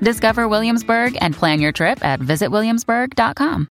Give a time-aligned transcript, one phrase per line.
[0.00, 3.68] Discover Williamsburg and plan your trip at visitwilliamsburg.com.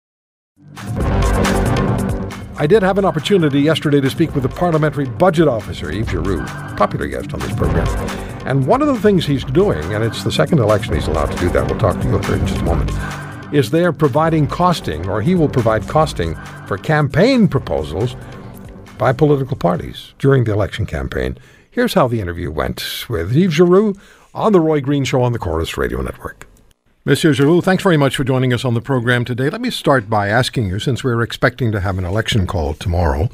[2.56, 6.44] I did have an opportunity yesterday to speak with the Parliamentary Budget Officer, Yves Giroux,
[6.76, 7.86] popular guest on this program.
[8.46, 11.38] And one of the things he's doing, and it's the second election he's allowed to
[11.38, 12.90] do that, we'll talk to you about in just a moment,
[13.54, 16.34] is they're providing costing, or he will provide costing
[16.66, 18.14] for campaign proposals
[18.98, 21.38] by political parties during the election campaign.
[21.70, 23.94] Here's how the interview went with Yves Giroux
[24.34, 26.46] on The Roy Green Show on the Corus Radio Network.
[27.04, 29.48] Monsieur Giroux, thanks very much for joining us on the program today.
[29.48, 33.30] Let me start by asking you, since we're expecting to have an election call tomorrow,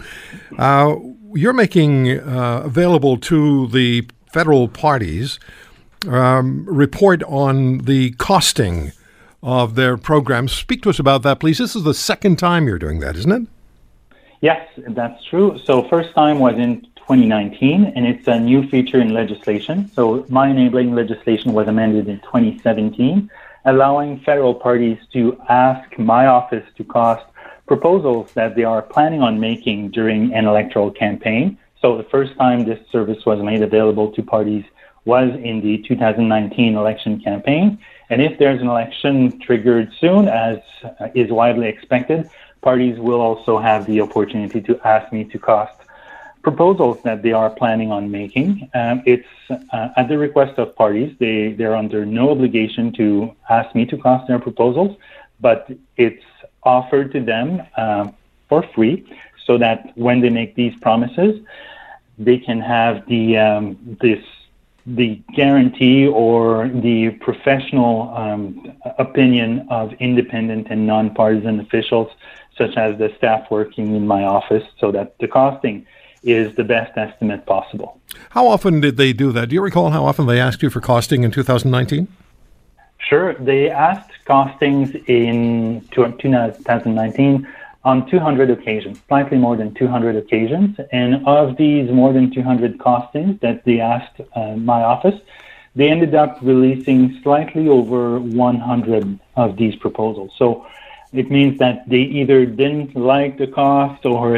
[0.57, 0.95] uh,
[1.35, 5.41] you're making uh, available to the federal parties
[6.09, 8.93] um, report on the costing
[9.43, 10.53] of their programs.
[10.53, 11.59] Speak to us about that, please.
[11.59, 13.49] This is the second time you're doing that, isn't it?
[14.41, 15.59] Yes, that's true.
[15.65, 19.89] So first time was in 2019, and it's a new feature in legislation.
[19.95, 23.31] So, my enabling legislation was amended in 2017,
[23.65, 27.25] allowing federal parties to ask my office to cost
[27.69, 31.57] proposals that they are planning on making during an electoral campaign.
[31.81, 34.65] So, the first time this service was made available to parties
[35.05, 37.79] was in the 2019 election campaign.
[38.11, 40.59] And if there's an election triggered soon, as
[41.15, 42.29] is widely expected,
[42.63, 45.76] parties will also have the opportunity to ask me to cost
[46.49, 48.49] proposals that they are planning on making.
[48.81, 51.11] Um, it's uh, at the request of parties.
[51.19, 54.93] They they're under no obligation to ask me to cost their proposals,
[55.47, 55.61] but
[55.97, 56.27] it's
[56.77, 57.49] offered to them
[57.83, 58.05] uh,
[58.49, 58.97] for free,
[59.47, 61.33] so that when they make these promises,
[62.27, 63.65] they can have the um,
[64.01, 64.23] this
[65.01, 68.43] the guarantee or the professional um,
[69.07, 72.09] opinion of independent and nonpartisan officials,
[72.61, 75.77] such as the staff working in my office, so that the costing
[76.27, 78.01] is the best estimate possible.
[78.31, 79.49] How often did they do that?
[79.49, 82.09] Do you recall how often they asked you for costing in 2019?
[82.99, 83.35] Sure.
[83.35, 87.49] They asked costings in 2019
[87.85, 90.77] on 200 occasions, slightly more than 200 occasions.
[90.91, 95.21] And of these more than 200 costings that they asked uh, my office,
[95.77, 100.33] they ended up releasing slightly over 100 of these proposals.
[100.37, 100.67] So
[101.13, 104.37] it means that they either didn't like the cost or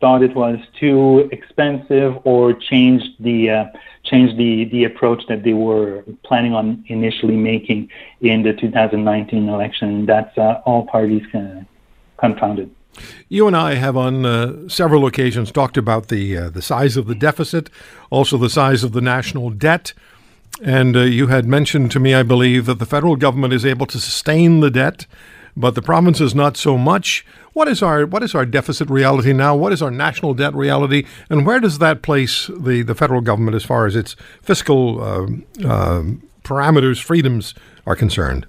[0.00, 3.64] thought it was too expensive or changed the uh,
[4.04, 7.88] changed the the approach that they were planning on initially making
[8.20, 10.06] in the 2019 election.
[10.06, 11.62] That's uh, all parties uh,
[12.18, 12.70] confounded.
[13.28, 17.06] You and I have on uh, several occasions talked about the uh, the size of
[17.06, 17.70] the deficit,
[18.10, 19.92] also the size of the national debt.
[20.62, 23.84] And uh, you had mentioned to me, I believe, that the federal government is able
[23.86, 25.06] to sustain the debt,
[25.56, 27.24] but the provinces not so much.
[27.54, 29.56] What is our what is our deficit reality now?
[29.56, 33.54] What is our national debt reality, and where does that place the, the federal government
[33.54, 35.26] as far as its fiscal uh,
[35.66, 36.02] uh,
[36.44, 37.54] parameters, freedoms
[37.86, 38.46] are concerned?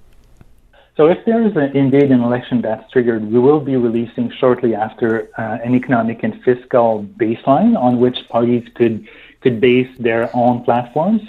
[0.97, 4.73] So, if there is a, indeed an election that's triggered, we will be releasing shortly
[4.73, 9.07] after uh, an economic and fiscal baseline on which parties could
[9.41, 11.21] could base their own platforms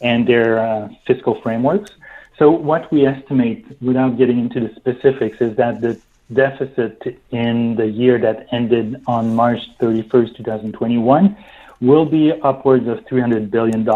[0.00, 1.90] and their uh, fiscal frameworks.
[2.38, 5.98] So, what we estimate, without getting into the specifics, is that the
[6.32, 11.36] deficit in the year that ended on March 31st, 2021
[11.80, 13.88] will be upwards of $300 billion,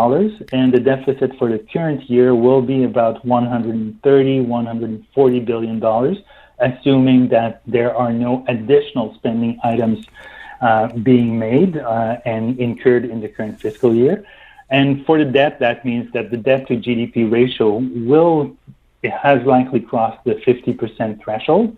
[0.52, 6.18] and the deficit for the current year will be about 130, 140 billion dollars,
[6.58, 10.06] assuming that there are no additional spending items
[10.60, 14.24] uh, being made uh, and incurred in the current fiscal year.
[14.70, 18.56] And for the debt, that means that the debt to GDP ratio will
[19.02, 21.74] it has likely crossed the 50% threshold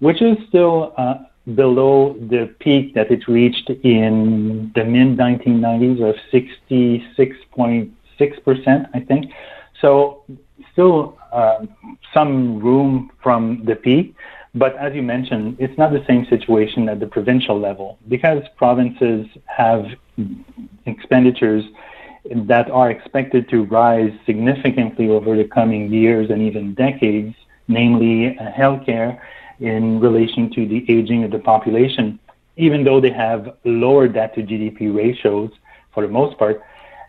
[0.00, 1.18] which is still uh,
[1.54, 9.32] below the peak that it reached in the mid 1990s of 66.6%, I think.
[9.80, 10.22] So,
[10.72, 11.64] still uh,
[12.12, 14.14] some room from the peak.
[14.54, 19.26] But as you mentioned, it's not the same situation at the provincial level because provinces
[19.44, 19.84] have
[20.86, 21.62] expenditures
[22.34, 27.34] that are expected to rise significantly over the coming years and even decades,
[27.68, 29.20] namely uh, healthcare
[29.60, 32.18] in relation to the aging of the population,
[32.56, 35.50] even though they have lower debt to GDP ratios
[35.92, 36.62] for the most part,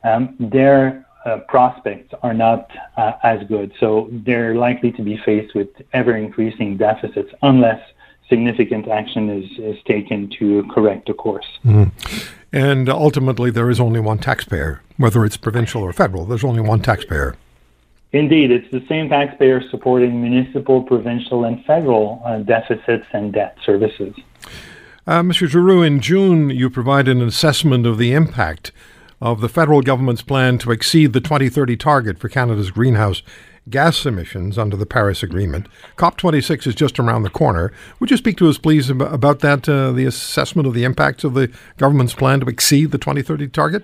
[0.04, 3.74] um, their uh, prospects are not uh, as good.
[3.80, 7.82] So they're likely to be faced with ever increasing deficits unless
[8.30, 11.48] significant action is, is taken to correct the course.
[11.66, 11.92] Mm.
[12.54, 16.26] And ultimately, there is only one taxpayer, whether it's provincial or federal.
[16.26, 17.36] There's only one taxpayer.
[18.14, 24.16] Indeed, it's the same taxpayer supporting municipal, provincial, and federal uh, deficits and debt services.
[25.06, 25.48] Uh, Mr.
[25.48, 28.72] Giroux, in June, you provided an assessment of the impact
[29.22, 33.24] of the federal government's plan to exceed the 2030 target for Canada's greenhouse
[33.70, 35.68] gas emissions under the Paris Agreement.
[35.98, 37.72] COP26 is just around the corner.
[38.00, 41.34] Would you speak to us, please, about that, uh, the assessment of the impacts of
[41.34, 43.84] the government's plan to exceed the 2030 target?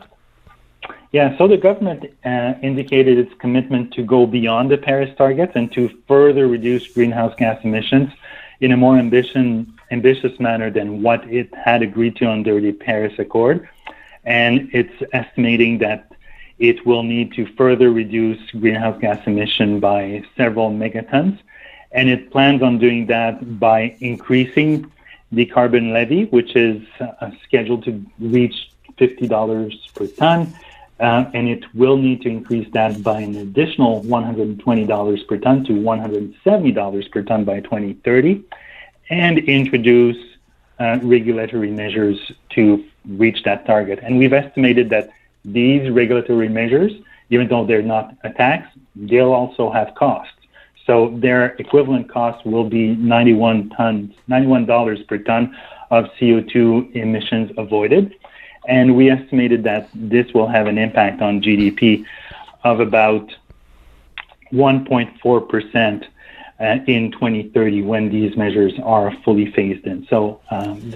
[1.11, 5.71] Yeah, so the government uh, indicated its commitment to go beyond the Paris targets and
[5.73, 8.09] to further reduce greenhouse gas emissions
[8.61, 13.13] in a more ambition, ambitious manner than what it had agreed to under the Paris
[13.19, 13.69] Accord.
[14.23, 16.11] And it's estimating that
[16.59, 21.37] it will need to further reduce greenhouse gas emission by several megatons.
[21.91, 24.91] And it plans on doing that by increasing
[25.31, 30.53] the carbon levy, which is uh, scheduled to reach $50 per ton.
[30.99, 35.73] Uh, and it will need to increase that by an additional $120 per ton to
[35.73, 38.43] $170 per ton by 2030,
[39.09, 40.17] and introduce
[40.79, 43.99] uh, regulatory measures to reach that target.
[44.03, 45.09] And we've estimated that
[45.45, 46.91] these regulatory measures,
[47.29, 50.33] even though they're not a tax, they'll also have costs.
[50.85, 55.55] So their equivalent cost will be 91 tons, $91 per ton
[55.91, 58.15] of CO2 emissions avoided.
[58.67, 62.05] And we estimated that this will have an impact on GDP
[62.63, 63.33] of about
[64.51, 66.05] 1.4%
[66.59, 70.05] uh, in 2030 when these measures are fully phased in.
[70.07, 70.93] So um,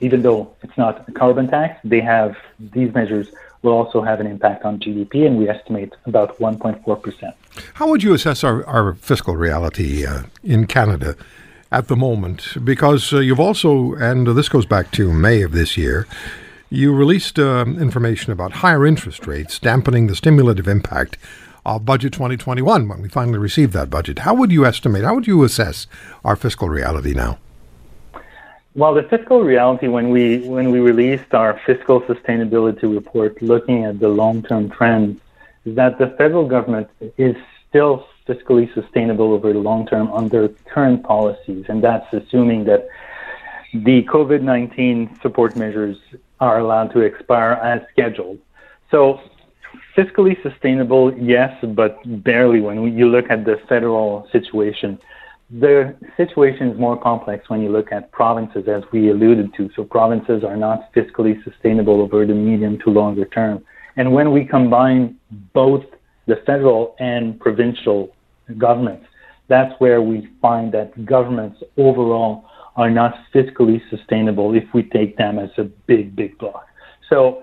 [0.00, 3.28] even though it's not a carbon tax, they have these measures
[3.62, 7.34] will also have an impact on GDP, and we estimate about 1.4%.
[7.74, 11.16] How would you assess our, our fiscal reality uh, in Canada
[11.72, 12.56] at the moment?
[12.64, 16.06] Because uh, you've also, and this goes back to May of this year,
[16.70, 21.16] you released uh, information about higher interest rates dampening the stimulative impact
[21.64, 24.20] of Budget 2021 when we finally received that budget.
[24.20, 25.86] How would you estimate, how would you assess
[26.24, 27.38] our fiscal reality now?
[28.74, 33.98] Well, the fiscal reality when we when we released our fiscal sustainability report, looking at
[33.98, 35.20] the long-term trends,
[35.64, 37.34] is that the federal government is
[37.68, 42.86] still fiscally sustainable over the long term under current policies, and that's assuming that
[43.72, 45.96] the COVID-19 support measures
[46.40, 48.38] are allowed to expire as scheduled.
[48.90, 49.20] So,
[49.96, 54.98] fiscally sustainable, yes, but barely when you look at the federal situation
[55.50, 59.70] the situation is more complex when you look at provinces, as we alluded to.
[59.74, 63.64] So provinces are not fiscally sustainable over the medium to longer term.
[63.96, 65.16] And when we combine
[65.54, 65.84] both
[66.26, 68.14] the federal and provincial
[68.58, 69.06] governments,
[69.48, 72.44] that's where we find that governments overall
[72.76, 76.66] are not fiscally sustainable if we take them as a big, big block.
[77.08, 77.42] So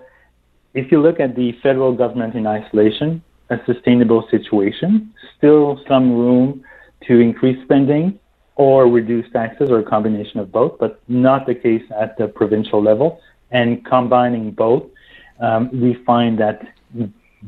[0.76, 6.64] if you look at the federal government in isolation, a sustainable situation, still some room
[7.08, 8.20] to increase spending
[8.56, 12.82] or reduce taxes or a combination of both, but not the case at the provincial
[12.82, 13.20] level.
[13.52, 14.84] And combining both,
[15.40, 16.66] um, we find that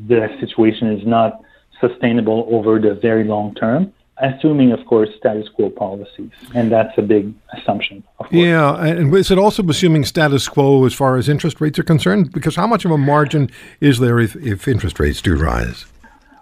[0.07, 1.41] the situation is not
[1.79, 6.31] sustainable over the very long term, assuming, of course, status quo policies.
[6.53, 8.03] And that's a big assumption.
[8.31, 8.83] Yeah.
[8.83, 12.31] And is it also assuming status quo as far as interest rates are concerned?
[12.31, 13.49] Because how much of a margin
[13.79, 15.85] is there if, if interest rates do rise?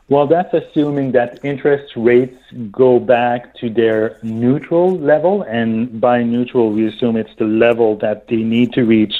[0.07, 2.38] Well, that's assuming that interest rates
[2.71, 5.41] go back to their neutral level.
[5.41, 9.15] And by neutral, we assume it's the level that they need to reach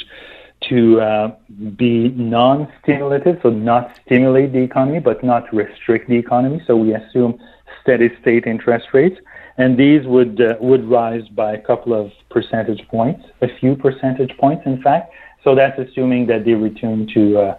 [0.68, 1.34] to uh,
[1.76, 6.62] be non stimulative, so not stimulate the economy, but not restrict the economy.
[6.66, 7.38] So we assume
[7.82, 9.20] steady state interest rates.
[9.58, 14.36] And these would, uh, would rise by a couple of percentage points, a few percentage
[14.36, 15.12] points, in fact.
[15.42, 17.58] So that's assuming that they return to uh,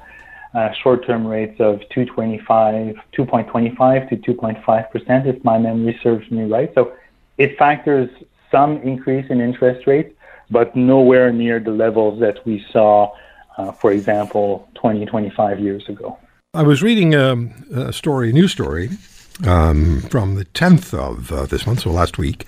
[0.57, 6.71] uh, short-term rates of 225, 2.25 to 2.5 percent, if my memory serves me right.
[6.73, 6.93] So
[7.37, 8.09] it factors
[8.51, 10.13] some increase in interest rates,
[10.49, 13.13] but nowhere near the levels that we saw,
[13.57, 16.17] uh, for example, 20, 25 years ago.
[16.55, 18.89] I was reading um, a story, a news story,
[19.45, 22.47] um, from the 10th of uh, this month, so last week,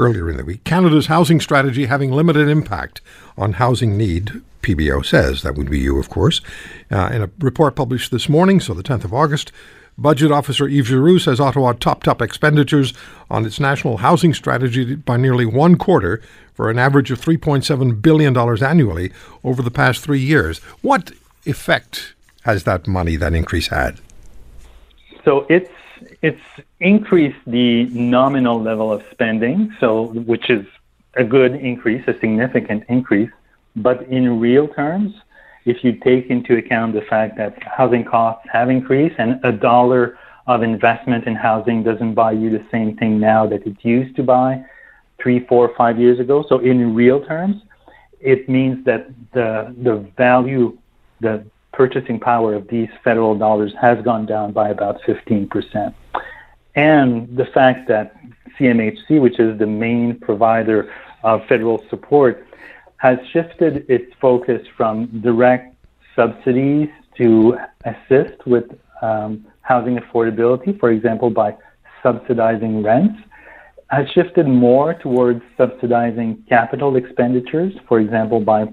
[0.00, 0.64] earlier in the week.
[0.64, 3.00] Canada's housing strategy having limited impact
[3.36, 5.42] on housing need PBO says.
[5.42, 6.40] That would be you, of course.
[6.90, 9.52] Uh, in a report published this morning, so the 10th of August,
[9.96, 12.94] Budget Officer Yves Giroux says Ottawa topped up expenditures
[13.30, 16.22] on its national housing strategy by nearly one quarter
[16.54, 19.12] for an average of $3.7 billion annually
[19.44, 20.58] over the past three years.
[20.80, 21.12] What
[21.44, 24.00] effect has that money, that increase had?
[25.24, 25.70] so it's
[26.22, 26.40] it's
[26.80, 30.66] increased the nominal level of spending, so which is
[31.14, 33.30] a good increase, a significant increase.
[33.76, 35.14] But in real terms,
[35.64, 40.18] if you take into account the fact that housing costs have increased and a dollar
[40.46, 44.22] of investment in housing doesn't buy you the same thing now that it used to
[44.22, 44.64] buy
[45.22, 46.44] three, four, five years ago.
[46.48, 47.62] So in real terms,
[48.20, 50.78] it means that the the value,
[51.20, 55.94] the purchasing power of these federal dollars has gone down by about 15%.
[56.74, 58.16] And the fact that
[58.58, 62.46] CMHC, which is the main provider of federal support,
[62.96, 65.74] has shifted its focus from direct
[66.14, 68.64] subsidies to assist with
[69.02, 71.56] um, housing affordability, for example, by
[72.02, 73.18] subsidizing rents,
[73.88, 78.66] has shifted more towards subsidizing capital expenditures, for example, by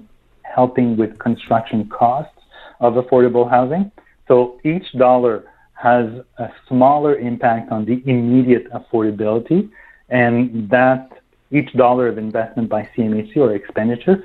[0.43, 2.36] helping with construction costs
[2.79, 3.91] of affordable housing.
[4.27, 6.05] So each dollar has
[6.37, 9.69] a smaller impact on the immediate affordability,
[10.09, 11.09] and that
[11.51, 14.23] each dollar of investment by CMHC or expenditure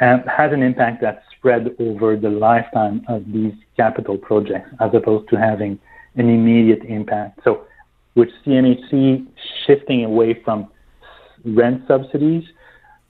[0.00, 5.28] um, has an impact that's spread over the lifetime of these capital projects, as opposed
[5.30, 5.78] to having
[6.16, 7.40] an immediate impact.
[7.44, 7.66] So,
[8.14, 9.26] with CMHC
[9.66, 10.68] shifting away from
[11.44, 12.44] rent subsidies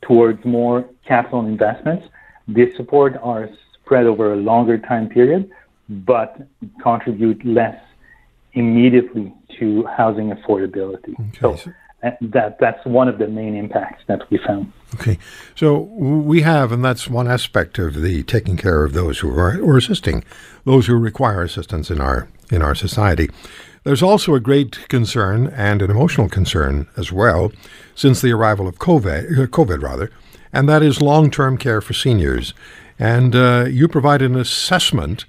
[0.02, 2.06] towards more capital investments,
[2.49, 3.49] they support our
[3.86, 5.48] spread over a longer time period,
[5.88, 6.36] but
[6.82, 7.80] contribute less
[8.52, 11.14] immediately to housing affordability.
[11.28, 11.56] Okay.
[11.62, 14.72] So uh, that that's one of the main impacts that we found.
[14.96, 15.18] Okay,
[15.54, 19.58] so we have, and that's one aspect of the taking care of those who are
[19.60, 20.24] or assisting
[20.64, 23.30] those who require assistance in our in our society.
[23.84, 27.52] There's also a great concern and an emotional concern as well
[27.94, 30.10] since the arrival of COVID, uh, COVID rather,
[30.52, 32.52] and that is long-term care for seniors.
[32.98, 35.24] And uh, you provide an assessment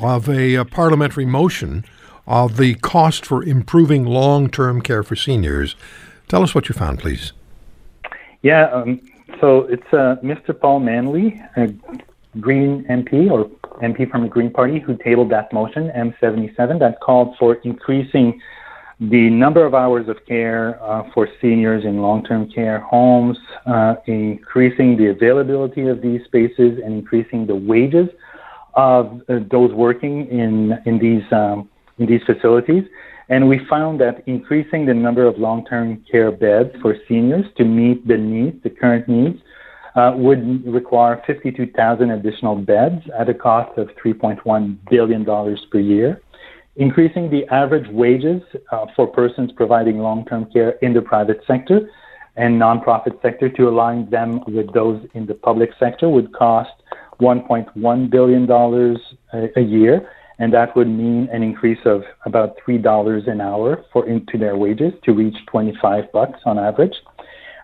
[0.00, 1.84] of a, a, parliamentary motion
[2.26, 5.74] of the cost for improving long term care for seniors.
[6.28, 7.32] Tell us what you found, please.
[8.42, 9.00] Yeah, um,
[9.40, 10.58] so it's uh, Mr.
[10.58, 11.68] Paul Manly, a
[12.40, 13.50] Green MP or
[13.82, 18.40] MP from the Green Party, who tabled that motion, M77, that called for increasing
[19.10, 24.96] the number of hours of care uh, for seniors in long-term care homes, uh, increasing
[24.96, 28.08] the availability of these spaces, and increasing the wages
[28.74, 31.68] of uh, those working in in these um,
[31.98, 32.84] in these facilities.
[33.28, 38.06] And we found that increasing the number of long-term care beds for seniors to meet
[38.06, 39.40] the needs, the current needs,
[39.96, 46.21] uh, would require 52,000 additional beds at a cost of 3.1 billion dollars per year
[46.76, 51.90] increasing the average wages uh, for persons providing long-term care in the private sector
[52.36, 56.70] and nonprofit sector to align them with those in the public sector would cost
[57.20, 58.98] 1.1 billion dollars
[59.34, 63.84] a, a, year, and that would mean an increase of about three dollars an hour
[63.92, 66.94] for into their wages to reach 25 bucks on average.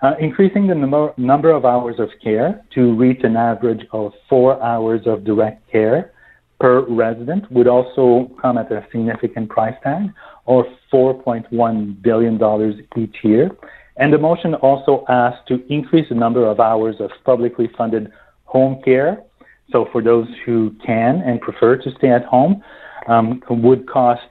[0.02, 4.62] Uh, increasing the number, number of hours of care to reach an average of four
[4.62, 6.12] hours of direct care
[6.60, 10.10] per resident would also come at a significant price tag
[10.46, 13.50] of $4.1 billion each year.
[13.96, 18.12] And the motion also asks to increase the number of hours of publicly funded
[18.44, 19.22] home care.
[19.70, 22.62] So for those who can and prefer to stay at home,
[23.06, 24.22] um, would cost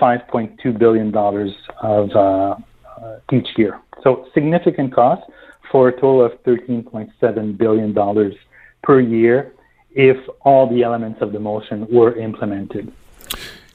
[0.00, 2.56] $5.2 billion of uh,
[3.02, 3.80] uh, each year.
[4.02, 5.22] So significant cost
[5.70, 8.34] for a total of $13.7 billion
[8.82, 9.52] per year
[9.94, 12.92] if all the elements of the motion were implemented.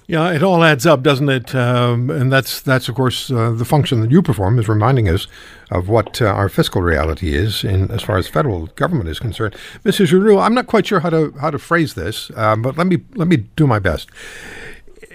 [0.07, 1.53] Yeah, it all adds up, doesn't it?
[1.53, 5.27] Um, and that's that's of course uh, the function that you perform is reminding us
[5.69, 9.53] of what uh, our fiscal reality is, in as far as federal government is concerned.
[9.83, 10.05] Mrs.
[10.05, 12.99] Giroux, I'm not quite sure how to how to phrase this, um, but let me
[13.15, 14.09] let me do my best.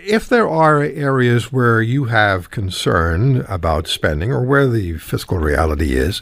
[0.04, 5.94] If there are areas where you have concern about spending or where the fiscal reality
[5.94, 6.20] is,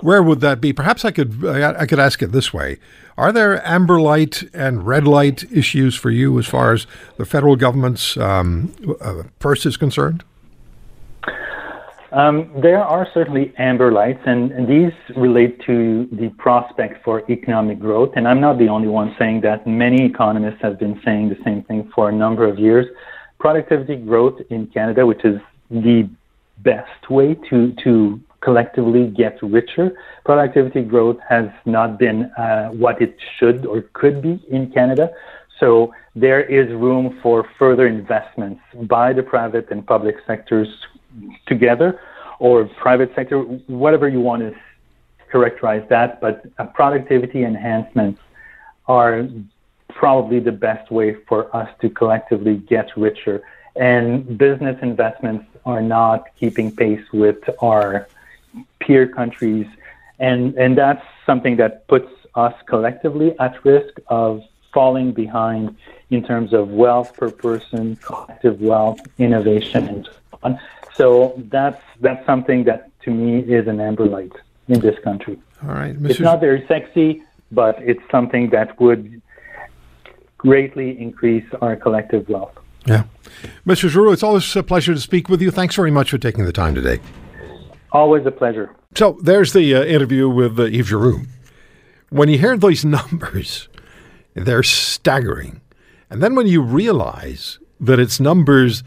[0.00, 0.72] where would that be?
[0.72, 2.78] Perhaps I could I could ask it this way:
[3.16, 6.86] Are there amber light and red light issues for you as far as
[7.16, 10.24] the federal government's um, uh, purse is concerned?
[12.10, 17.78] Um, there are certainly amber lights, and, and, these relate to the prospect for economic
[17.78, 18.12] growth.
[18.16, 19.66] And I'm not the only one saying that.
[19.66, 22.86] Many economists have been saying the same thing for a number of years.
[23.38, 25.38] Productivity growth in Canada, which is
[25.70, 26.08] the
[26.58, 29.96] best way to to collectively get richer.
[30.24, 35.10] Productivity growth has not been uh, what it should or could be in Canada.
[35.58, 40.68] So there is room for further investments by the private and public sectors
[41.46, 42.00] together,
[42.38, 44.54] or private sector, whatever you want to
[45.32, 46.20] characterize that.
[46.20, 48.20] But uh, productivity enhancements
[48.86, 49.26] are
[49.88, 53.42] probably the best way for us to collectively get richer
[53.78, 58.08] and business investments are not keeping pace with our
[58.88, 59.66] peer countries.
[60.18, 64.42] And, and that's something that puts us collectively at risk of
[64.72, 65.76] falling behind
[66.10, 70.60] in terms of wealth per person, collective wealth, innovation, and so on.
[70.94, 74.32] So that's that's something that to me is an amber light
[74.66, 75.38] in this country.
[75.62, 76.10] All right, Mr.
[76.10, 79.22] It's not very sexy, but it's something that would
[80.38, 82.56] greatly increase our collective wealth.
[82.86, 83.04] Yeah.
[83.66, 83.88] Mr.
[83.88, 85.50] Giroux, it's always a pleasure to speak with you.
[85.50, 87.00] Thanks very much for taking the time today.
[87.92, 88.74] Always a pleasure.
[88.94, 91.22] So there's the uh, interview with uh, Yves Giroux.
[92.10, 93.68] When you hear these numbers,
[94.34, 95.60] they're staggering.
[96.10, 98.82] And then when you realize that it's numbers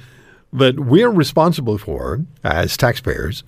[0.53, 3.43] that we're responsible for as taxpayers,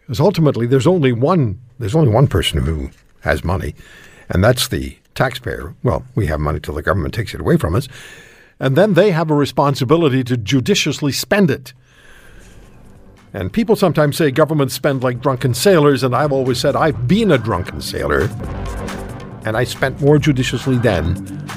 [0.00, 2.90] because ultimately there's only one there's only one person who
[3.22, 3.74] has money,
[4.28, 5.74] and that's the taxpayer.
[5.82, 7.88] Well, we have money till the government takes it away from us.
[8.60, 11.72] And then they have a responsibility to judiciously spend it.
[13.34, 17.32] And people sometimes say governments spend like drunken sailors, and I've always said I've been
[17.32, 18.28] a drunken sailor,
[19.46, 21.14] and I spent more judiciously then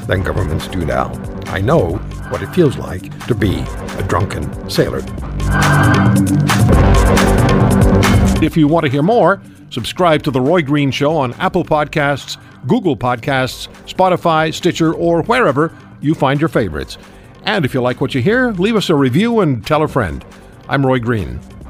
[0.07, 1.11] than governments do now.
[1.47, 1.95] I know
[2.29, 3.59] what it feels like to be
[3.97, 4.99] a drunken sailor.
[8.41, 12.37] If you want to hear more, subscribe to The Roy Green Show on Apple Podcasts,
[12.67, 16.97] Google Podcasts, Spotify, Stitcher, or wherever you find your favorites.
[17.43, 20.23] And if you like what you hear, leave us a review and tell a friend.
[20.69, 21.39] I'm Roy Green.